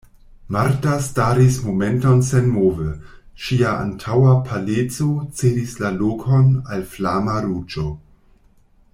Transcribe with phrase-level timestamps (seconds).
[0.53, 2.87] Marta staris momenton senmove,
[3.47, 5.09] ŝia antaŭa paleco
[5.41, 7.85] cedis la lokon al flama ruĝo.